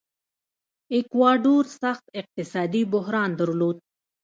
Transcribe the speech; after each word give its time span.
ایکواډور 0.95 1.63
سخت 1.81 2.05
اقتصادي 2.19 2.81
بحران 2.93 3.29
درلود. 3.39 3.77